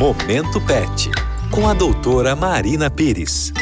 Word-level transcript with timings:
Momento 0.00 0.58
Pet, 0.62 1.10
com 1.50 1.68
a 1.68 1.74
doutora 1.74 2.34
Marina 2.34 2.88
Pires. 2.88 3.52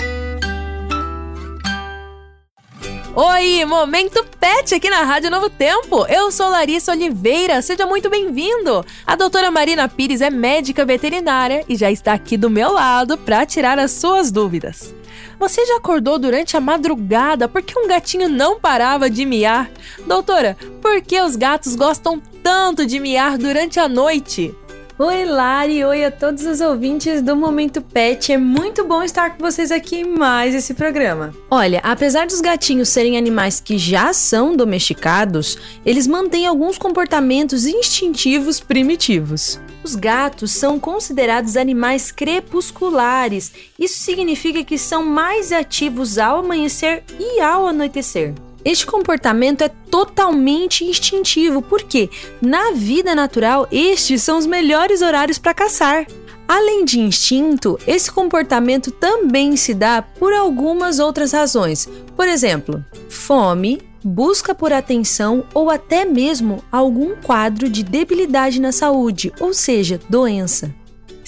Oi, 3.12 3.64
Momento 3.64 4.24
Pet 4.38 4.72
aqui 4.72 4.88
na 4.88 5.02
Rádio 5.02 5.32
Novo 5.32 5.50
Tempo. 5.50 6.06
Eu 6.06 6.30
sou 6.30 6.48
Larissa 6.48 6.92
Oliveira, 6.92 7.60
seja 7.60 7.86
muito 7.86 8.08
bem-vindo. 8.08 8.86
A 9.04 9.16
doutora 9.16 9.50
Marina 9.50 9.88
Pires 9.88 10.20
é 10.20 10.30
médica 10.30 10.84
veterinária 10.84 11.64
e 11.68 11.74
já 11.74 11.90
está 11.90 12.12
aqui 12.12 12.36
do 12.36 12.48
meu 12.48 12.72
lado 12.72 13.18
para 13.18 13.44
tirar 13.44 13.76
as 13.76 13.90
suas 13.90 14.30
dúvidas. 14.30 14.94
Você 15.40 15.66
já 15.66 15.78
acordou 15.78 16.20
durante 16.20 16.56
a 16.56 16.60
madrugada 16.60 17.48
porque 17.48 17.76
um 17.76 17.88
gatinho 17.88 18.28
não 18.28 18.60
parava 18.60 19.10
de 19.10 19.26
miar? 19.26 19.68
Doutora, 20.06 20.56
por 20.80 21.02
que 21.02 21.20
os 21.20 21.34
gatos 21.34 21.74
gostam 21.74 22.22
tanto 22.44 22.86
de 22.86 23.00
miar 23.00 23.36
durante 23.36 23.80
a 23.80 23.88
noite? 23.88 24.54
Oi, 25.00 25.24
Lari, 25.24 25.84
oi 25.84 26.04
a 26.04 26.10
todos 26.10 26.44
os 26.44 26.60
ouvintes 26.60 27.22
do 27.22 27.36
Momento 27.36 27.80
Pet. 27.80 28.32
É 28.32 28.36
muito 28.36 28.84
bom 28.84 29.00
estar 29.00 29.30
com 29.30 29.44
vocês 29.44 29.70
aqui 29.70 30.00
em 30.00 30.04
mais 30.04 30.56
esse 30.56 30.74
programa. 30.74 31.32
Olha, 31.48 31.78
apesar 31.84 32.26
dos 32.26 32.40
gatinhos 32.40 32.88
serem 32.88 33.16
animais 33.16 33.60
que 33.60 33.78
já 33.78 34.12
são 34.12 34.56
domesticados, 34.56 35.56
eles 35.86 36.08
mantêm 36.08 36.48
alguns 36.48 36.78
comportamentos 36.78 37.64
instintivos 37.64 38.58
primitivos. 38.58 39.60
Os 39.84 39.94
gatos 39.94 40.50
são 40.50 40.80
considerados 40.80 41.56
animais 41.56 42.10
crepusculares. 42.10 43.52
Isso 43.78 44.00
significa 44.00 44.64
que 44.64 44.76
são 44.76 45.04
mais 45.04 45.52
ativos 45.52 46.18
ao 46.18 46.40
amanhecer 46.40 47.04
e 47.20 47.40
ao 47.40 47.68
anoitecer. 47.68 48.34
Este 48.64 48.86
comportamento 48.86 49.62
é 49.62 49.68
totalmente 49.68 50.84
instintivo, 50.84 51.62
porque 51.62 52.10
na 52.40 52.72
vida 52.72 53.14
natural 53.14 53.66
estes 53.70 54.22
são 54.22 54.38
os 54.38 54.46
melhores 54.46 55.02
horários 55.02 55.38
para 55.38 55.54
caçar. 55.54 56.06
Além 56.46 56.84
de 56.84 56.98
instinto, 56.98 57.78
esse 57.86 58.10
comportamento 58.10 58.90
também 58.90 59.54
se 59.54 59.74
dá 59.74 60.00
por 60.00 60.32
algumas 60.32 60.98
outras 60.98 61.32
razões. 61.32 61.86
Por 62.16 62.26
exemplo, 62.26 62.82
fome, 63.08 63.82
busca 64.02 64.54
por 64.54 64.72
atenção 64.72 65.44
ou 65.52 65.68
até 65.68 66.06
mesmo 66.06 66.64
algum 66.72 67.14
quadro 67.16 67.68
de 67.68 67.82
debilidade 67.82 68.60
na 68.60 68.72
saúde, 68.72 69.30
ou 69.38 69.52
seja, 69.52 70.00
doença. 70.08 70.74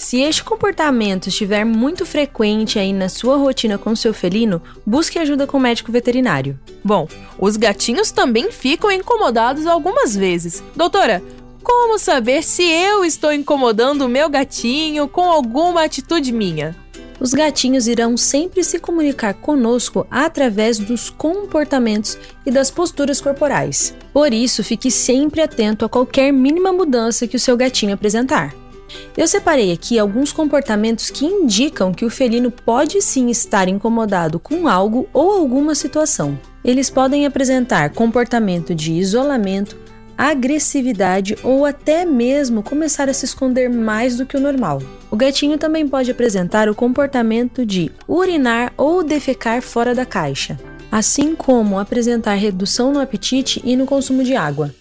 Se 0.01 0.19
este 0.19 0.43
comportamento 0.43 1.27
estiver 1.27 1.63
muito 1.63 2.07
frequente 2.07 2.79
aí 2.79 2.91
na 2.91 3.07
sua 3.07 3.37
rotina 3.37 3.77
com 3.77 3.95
seu 3.95 4.15
felino, 4.15 4.59
busque 4.83 5.19
ajuda 5.19 5.45
com 5.45 5.57
o 5.57 5.61
médico 5.61 5.91
veterinário. 5.91 6.59
Bom, 6.83 7.07
os 7.37 7.55
gatinhos 7.55 8.09
também 8.09 8.51
ficam 8.51 8.91
incomodados 8.91 9.67
algumas 9.67 10.15
vezes. 10.15 10.63
Doutora, 10.75 11.21
como 11.63 11.99
saber 11.99 12.41
se 12.41 12.63
eu 12.63 13.05
estou 13.05 13.31
incomodando 13.31 14.01
o 14.01 14.09
meu 14.09 14.27
gatinho 14.27 15.07
com 15.07 15.29
alguma 15.29 15.83
atitude 15.83 16.31
minha? 16.31 16.75
Os 17.19 17.31
gatinhos 17.31 17.87
irão 17.87 18.17
sempre 18.17 18.63
se 18.63 18.79
comunicar 18.79 19.35
conosco 19.35 20.07
através 20.09 20.79
dos 20.79 21.11
comportamentos 21.11 22.17
e 22.43 22.49
das 22.49 22.71
posturas 22.71 23.21
corporais. 23.21 23.95
Por 24.11 24.33
isso, 24.33 24.63
fique 24.63 24.89
sempre 24.89 25.41
atento 25.41 25.85
a 25.85 25.89
qualquer 25.89 26.33
mínima 26.33 26.73
mudança 26.73 27.27
que 27.27 27.35
o 27.35 27.39
seu 27.39 27.55
gatinho 27.55 27.93
apresentar. 27.93 28.60
Eu 29.17 29.27
separei 29.27 29.71
aqui 29.71 29.99
alguns 29.99 30.31
comportamentos 30.31 31.09
que 31.09 31.25
indicam 31.25 31.93
que 31.93 32.05
o 32.05 32.09
felino 32.09 32.49
pode 32.49 33.01
sim 33.01 33.29
estar 33.29 33.67
incomodado 33.67 34.39
com 34.39 34.67
algo 34.67 35.07
ou 35.13 35.31
alguma 35.31 35.75
situação. 35.75 36.39
Eles 36.63 36.89
podem 36.89 37.25
apresentar 37.25 37.89
comportamento 37.91 38.73
de 38.75 38.93
isolamento, 38.93 39.77
agressividade 40.17 41.35
ou 41.43 41.65
até 41.65 42.05
mesmo 42.05 42.61
começar 42.61 43.09
a 43.09 43.13
se 43.13 43.25
esconder 43.25 43.69
mais 43.69 44.17
do 44.17 44.25
que 44.25 44.37
o 44.37 44.39
normal. 44.39 44.81
O 45.09 45.15
gatinho 45.15 45.57
também 45.57 45.87
pode 45.87 46.11
apresentar 46.11 46.69
o 46.69 46.75
comportamento 46.75 47.65
de 47.65 47.91
urinar 48.07 48.71
ou 48.77 49.03
defecar 49.03 49.61
fora 49.61 49.95
da 49.95 50.05
caixa, 50.05 50.59
assim 50.91 51.35
como 51.35 51.79
apresentar 51.79 52.35
redução 52.35 52.93
no 52.93 52.99
apetite 52.99 53.61
e 53.65 53.75
no 53.75 53.85
consumo 53.85 54.23
de 54.23 54.35
água. 54.35 54.73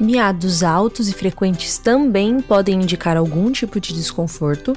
Miados 0.00 0.62
altos 0.62 1.08
e 1.08 1.12
frequentes 1.12 1.78
também 1.78 2.40
podem 2.40 2.82
indicar 2.82 3.16
algum 3.16 3.50
tipo 3.50 3.80
de 3.80 3.92
desconforto, 3.92 4.74